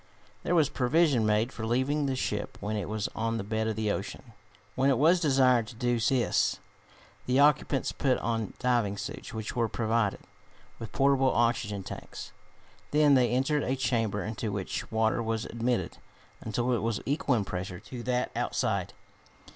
There 0.41 0.55
was 0.55 0.67
provision 0.67 1.27
made 1.27 1.53
for 1.53 1.63
leaving 1.63 2.07
the 2.07 2.15
ship 2.15 2.57
when 2.59 2.75
it 2.75 2.89
was 2.89 3.07
on 3.15 3.37
the 3.37 3.43
bed 3.43 3.67
of 3.67 3.75
the 3.75 3.91
ocean. 3.91 4.33
When 4.73 4.89
it 4.89 4.97
was 4.97 5.19
desired 5.19 5.67
to 5.67 5.75
do 5.75 5.99
this 5.99 6.57
the 7.27 7.37
occupants 7.39 7.91
put 7.91 8.17
on 8.17 8.55
diving 8.57 8.97
suits, 8.97 9.31
which 9.31 9.55
were 9.55 9.69
provided 9.69 10.21
with 10.79 10.91
portable 10.91 11.31
oxygen 11.31 11.83
tanks. 11.83 12.31
Then 12.89 13.13
they 13.13 13.29
entered 13.29 13.61
a 13.61 13.75
chamber 13.75 14.23
into 14.23 14.51
which 14.51 14.91
water 14.91 15.21
was 15.21 15.45
admitted 15.45 15.99
until 16.41 16.71
it 16.71 16.81
was 16.81 16.99
equal 17.05 17.35
in 17.35 17.45
pressure 17.45 17.79
to 17.79 18.01
that 18.01 18.31
outside. 18.35 18.93